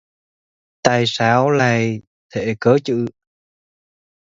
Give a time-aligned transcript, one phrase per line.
[0.83, 2.01] tại sao lại
[2.33, 3.05] thế cơ chứ